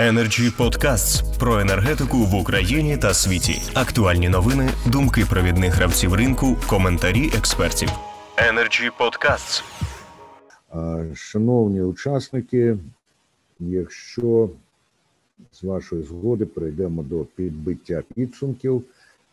[0.00, 3.62] Energy Podcasts про енергетику в Україні та світі.
[3.74, 7.88] Актуальні новини, думки провідних гравців ринку, коментарі експертів.
[8.36, 9.62] Energy Podcasts.
[11.14, 12.78] Шановні учасники,
[13.58, 14.50] якщо
[15.52, 18.84] з вашої згоди перейдемо до підбиття підсумків,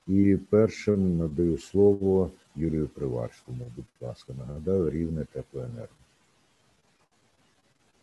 [0.08, 3.66] і першим надаю слово Юрію Приварському.
[3.76, 5.88] Будь ласка, нагадаю, рівне теплоенерго.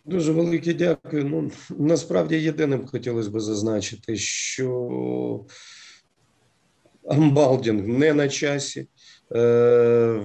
[0.04, 1.24] Дуже велике дякую.
[1.24, 5.46] Ну насправді єдиним хотілося б зазначити, що
[7.08, 8.88] амбалдінг не на часі.
[9.34, 10.20] Е,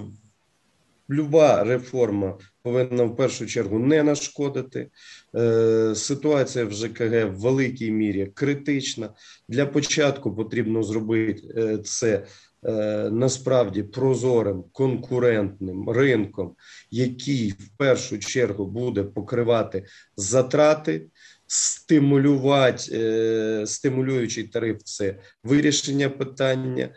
[1.10, 4.90] Люба реформа повинна в першу чергу не нашкодити.
[5.36, 9.10] Е, Ситуація в ЖКГ в великій мірі критична.
[9.50, 12.26] Для початку потрібно зробити е, це
[12.66, 16.56] Е, насправді прозорим конкурентним ринком,
[16.92, 21.06] який в першу чергу буде покривати затрати,
[21.48, 26.90] стимулювати стимулюючий тариф це вирішення питання.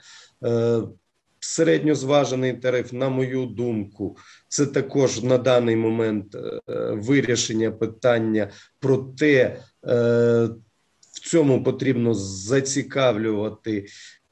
[1.42, 4.16] Е, середньозважений тариф, на мою думку,
[4.48, 6.36] це також на даний момент
[6.92, 9.62] вирішення питання про те,
[11.12, 13.86] в цьому потрібно зацікавлювати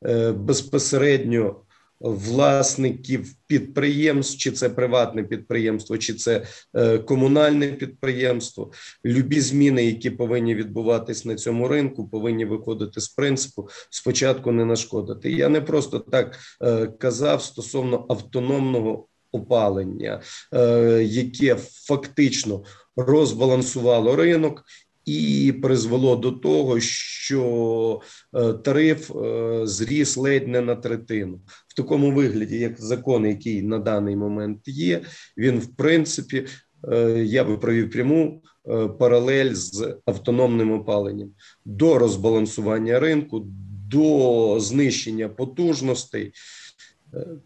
[0.06, 1.62] Е, безпосередньо
[2.00, 8.72] власників підприємств, чи це приватне підприємство, чи це е, комунальне підприємство.
[9.04, 15.32] Любі зміни, які повинні відбуватись на цьому ринку, повинні виходити з принципу спочатку не нашкодити.
[15.32, 20.22] Я не просто так е, казав стосовно автономного опалення,
[21.02, 21.56] яке
[21.86, 22.64] фактично
[22.96, 24.64] розбалансувало ринок
[25.10, 28.00] і призвело до того, що
[28.34, 31.40] е, тариф е, зріс ледь не на третину.
[31.68, 35.00] В такому вигляді, як закон, який на даний момент є,
[35.36, 36.46] він в принципі
[36.92, 38.42] е, я би провів пряму
[38.98, 41.30] паралель з автономним опаленням
[41.64, 43.46] до розбалансування ринку,
[43.90, 46.32] до знищення потужностей.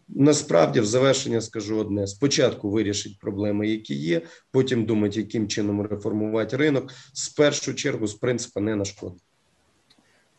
[0.09, 6.57] Насправді, в завершення скажу одне: спочатку вирішить проблеми, які є, потім думати, яким чином реформувати
[6.57, 6.93] ринок.
[7.13, 9.23] З першу чергу з принципу не нашкодить.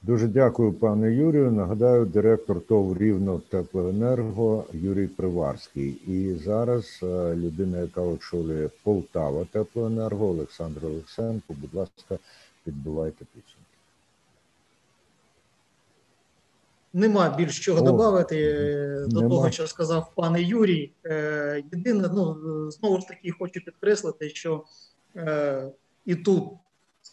[0.01, 1.51] Дуже дякую, пане Юрію.
[1.51, 5.89] Нагадаю, директор ТОВ Рівно Теплоенерго Юрій Приварський.
[6.07, 11.53] І зараз е, людина, яка очолює Полтава Теплоенерго, Олександр Олексенко.
[11.61, 12.17] Будь ласка,
[12.63, 13.74] підбивайте підсумки.
[16.95, 20.91] Нема більш чого додати е, до того, що сказав пане Юрій.
[21.05, 22.37] Е, єдине, ну
[22.71, 24.63] знову ж таки, хочу підкреслити, що
[25.15, 25.71] е,
[26.05, 26.43] і тут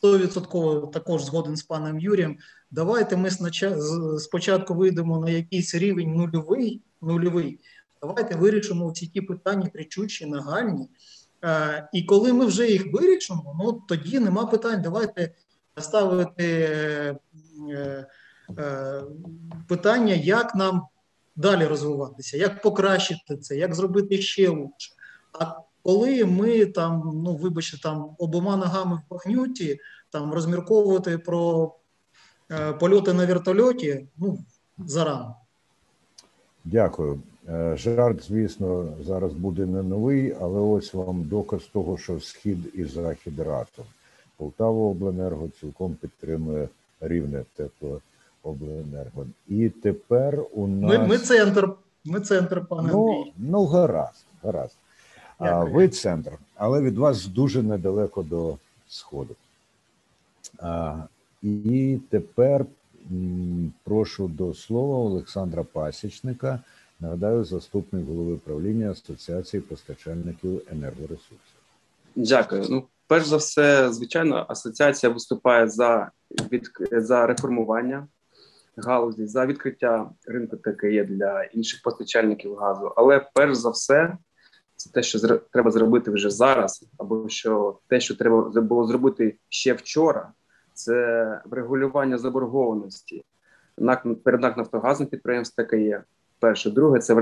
[0.03, 2.39] 100% також згоден з паном Юрієм.
[2.71, 3.31] Давайте ми
[4.19, 6.81] спочатку вийдемо на якийсь рівень нульовий.
[7.01, 7.59] нульовий.
[8.01, 10.89] Давайте вирішимо всі ті питання кричущі, нагальні.
[11.93, 14.83] І коли ми вже їх вирішимо, ну тоді нема питань.
[14.83, 15.35] Давайте
[15.77, 16.45] ставити.
[17.71, 18.07] Е,
[19.69, 20.83] питання, як нам
[21.37, 24.93] далі розвиватися, як покращити це, як зробити ще лучше.
[25.33, 29.81] А коли ми там, ну вибачте, там обома ногами в багнюті,
[30.11, 31.75] там розмірковувати про
[32.51, 34.39] е, польоти на вертольоті, ну
[34.79, 35.37] зарано.
[36.65, 37.23] Дякую.
[37.49, 42.85] Е, жарт, звісно, зараз буде не новий, але ось вам доказ того, що схід і
[42.85, 43.85] захід разом.
[44.37, 46.69] Полтава Обленерго цілком підтримує
[47.01, 48.01] рівне тепло
[48.43, 49.27] обленерго.
[49.49, 51.69] І тепер у нас ми ми центр.
[52.05, 53.33] Ми центр, пане ну, Андрій.
[53.39, 54.77] Ну, гаразд, гаразд.
[55.39, 58.57] А ви центр, але від вас дуже недалеко до
[58.89, 59.35] сходу.
[60.59, 60.97] А,
[61.43, 62.67] І тепер
[63.13, 66.61] м, прошу до слова Олександра Пасічника.
[67.01, 71.39] Нагадаю, заступник голови правління Асоціації постачальників енергоресурсів.
[72.17, 72.67] Дякую.
[72.71, 76.11] Ну, перш за все, звичайно, асоціація виступає за
[76.53, 78.07] від за реформування
[78.77, 82.93] галузі за відкриття ринку ТКЄ для інших постачальників газу.
[82.97, 84.17] Але перш за все,
[84.77, 85.41] це те, що зр...
[85.53, 90.33] треба зробити вже зараз, або що те, що треба було зробити ще вчора,
[90.75, 93.25] це врегулювання заборгованості
[94.25, 96.03] перед НАК Нафтогазом підприємств ТКЄ.
[96.41, 97.15] Перше, друге, це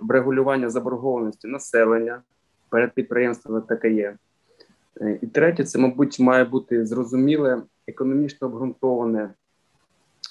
[0.00, 2.22] врегулювання заборгованості населення
[2.68, 4.16] перед підприємствами ТКЄ.
[5.20, 9.30] І третє, це, мабуть, має бути зрозуміле, економічно обґрунтоване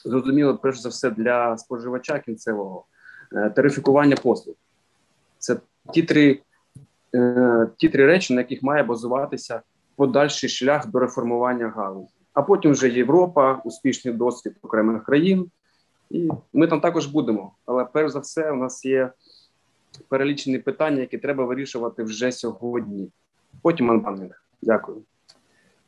[0.09, 2.85] зрозуміло, перш за все, для споживача кінцевого
[3.33, 4.55] е, тарифікування послуг.
[5.39, 5.57] Це
[5.93, 6.41] ті три
[7.15, 9.61] е, ті три речі, на яких має базуватися
[9.95, 12.13] подальший шлях до реформування галузі.
[12.33, 15.51] А потім вже Європа, успішний досвід окремих країн,
[16.09, 17.51] і ми там також будемо.
[17.65, 19.11] Але перш за все, у нас є
[20.09, 23.11] перелічені питання, які треба вирішувати вже сьогодні.
[23.61, 24.43] Потім анбанинг.
[24.61, 25.01] Дякую.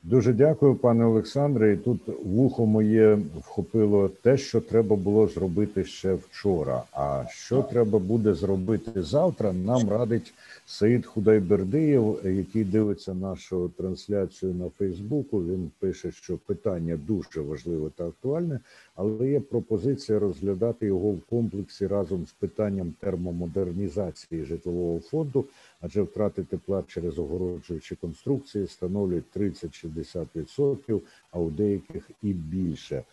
[0.04, 1.74] Дуже дякую, пане Олександре.
[1.74, 6.84] І тут вухо моє вхопило те, що треба було зробити ще вчора.
[6.92, 9.54] А що треба буде зробити завтра?
[9.54, 10.34] Нам радить
[10.66, 15.44] Саїд Худайбердиєв, який дивиться нашу трансляцію на Фейсбуку.
[15.44, 18.60] Він пише, що питання дуже важливе та актуальне,
[18.96, 25.46] але є пропозиція розглядати його в комплексі разом з питанням термомодернізації житлового фонду,
[25.81, 31.01] адже втрати тепла через огороджуючі конструкції становлять 30 60%,
[31.31, 33.03] а у деяких і більше.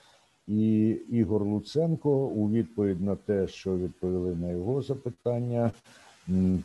[0.48, 5.70] І Ігор Луценко у відповідь на те, що відповіли на його запитання,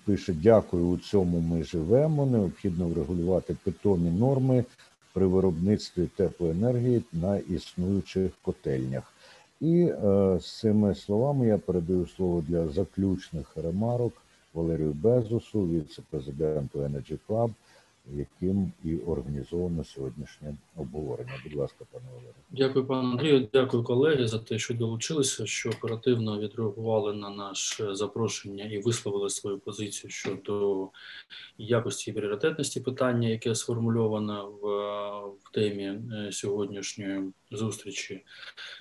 [0.05, 2.25] пише: Дякую, у цьому ми живемо.
[2.25, 4.65] Необхідно врегулювати питомі норми
[5.13, 9.13] при виробництві теплоенергії на існуючих котельнях.
[9.61, 14.13] І е, з цими словами я передаю слово для заключних ремарок
[14.53, 17.51] Валерію Безусу, віце-президенту Energy Club,
[18.09, 21.33] яким і організовано сьогоднішнє обговорення.
[21.44, 22.33] Будь ласка, пане Валерію.
[22.50, 23.48] Дякую, пане Андрію.
[23.53, 29.59] Дякую, колеги, за те, що долучилися, що оперативно відреагували на наше запрошення і висловили свою
[29.59, 30.88] позицію щодо
[31.57, 34.68] якості і пріоритетності питання, яке сформульоване в,
[35.44, 38.25] в темі е, сьогоднішньої зустрічі.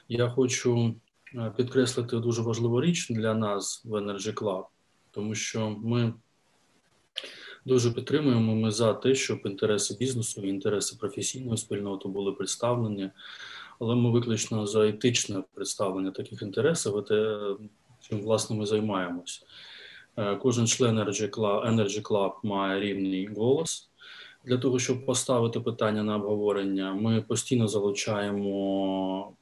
[0.08, 0.94] Я хочу
[1.34, 4.64] е, підкреслити дуже важливу річ для нас в Energy Club,
[5.10, 6.12] тому що ми.
[7.64, 13.10] Дуже підтримуємо ми за те, щоб інтереси бізнесу інтереси професійної спільноти були представлені,
[13.80, 17.40] але ми виключно за етичне представлення таких інтересів, те,
[18.00, 19.42] чим власне ми займаємось.
[20.16, 23.90] Е, Кожен член Energy Club, Energy Club має рівний голос.
[24.44, 29.32] Для того, щоб поставити питання на обговорення, ми постійно залучаємо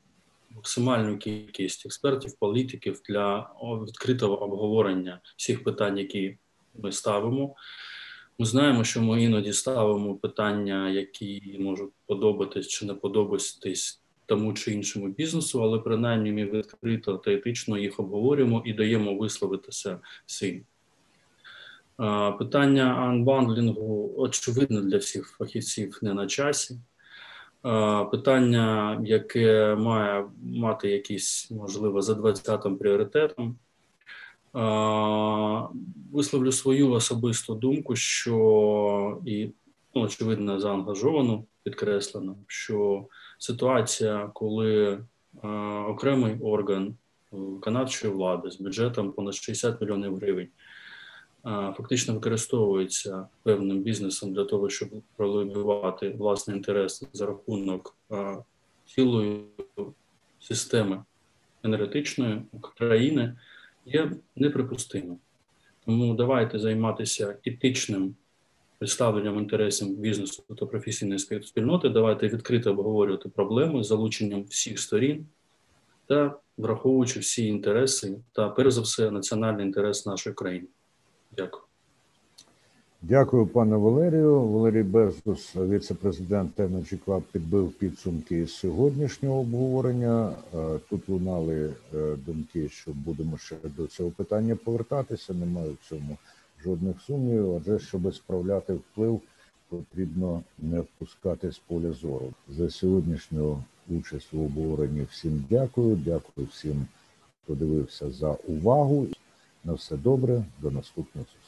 [0.50, 6.36] максимальну кількість експертів, політиків для відкритого обговорення всіх питань, які
[6.74, 7.54] ми ставимо.
[8.40, 14.72] Ми знаємо, що ми іноді ставимо питання, які можуть подобатись чи не подобатись тому чи
[14.72, 20.64] іншому бізнесу, але принаймні ми відкрито та етично їх обговорюємо і даємо висловитися всім.
[22.38, 26.78] Питання анбандлінгу очевидно для всіх фахівців не на часі.
[28.10, 33.58] Питання, яке має мати якийсь, можливо, за 20-м пріоритетом.
[36.12, 39.50] Висловлю свою особисту думку, що і
[39.94, 43.06] ну, очевидно заангажовано, підкреслено, що
[43.38, 45.00] ситуація, коли
[45.42, 45.48] а,
[45.88, 46.94] окремий орган
[47.30, 50.48] виконавчої влади з бюджетом понад 60 мільйонів гривень
[51.42, 58.36] а, фактично використовується певним бізнесом для того, щоб пролобівати власний інтерес за рахунок а,
[58.86, 59.44] цілої
[60.40, 61.04] системи
[61.62, 62.42] енергетичної
[62.78, 63.36] країни
[63.92, 65.18] є неприпустимим.
[65.86, 68.14] Тому давайте займатися етичним
[68.78, 71.88] представленням інтересів бізнесу та професійної спільноти.
[71.88, 75.26] Давайте відкрито обговорювати проблеми з залученням всіх сторін
[76.06, 80.68] та враховуючи всі інтереси та, перш за все, національний інтерес нашої країни.
[81.36, 81.67] Дякую.
[83.02, 84.40] Дякую, пане Валерію.
[84.40, 90.32] Валерій Безус, віце-президент Energy Club, підбив підсумки сьогоднішнього обговорення.
[90.90, 91.74] Тут лунали
[92.26, 95.34] думки, що будемо ще до цього питання повертатися.
[95.34, 96.16] Немає в цьому
[96.64, 97.56] жодних сумнівів.
[97.56, 99.20] Адже щоб справляти вплив,
[99.68, 102.32] потрібно не впускати з поля зору.
[102.48, 105.96] За сьогоднішню участь в обговоренні всім дякую.
[106.04, 106.86] Дякую всім,
[107.44, 109.06] хто дивився за увагу.
[109.64, 111.47] На все добре, до наступних зустрічей.